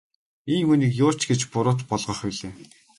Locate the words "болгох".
1.89-2.19